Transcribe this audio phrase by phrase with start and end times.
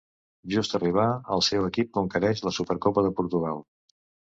[0.53, 1.03] Just arribar,
[1.35, 3.65] el seu equip conquereix la Supercopa de Portugal.